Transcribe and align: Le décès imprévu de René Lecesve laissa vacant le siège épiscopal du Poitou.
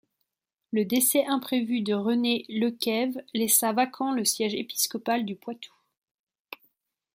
Le 0.71 0.83
décès 0.83 1.27
imprévu 1.27 1.81
de 1.81 1.93
René 1.93 2.43
Lecesve 2.49 3.21
laissa 3.35 3.71
vacant 3.71 4.11
le 4.11 4.25
siège 4.25 4.55
épiscopal 4.55 5.25
du 5.25 5.35
Poitou. 5.35 5.75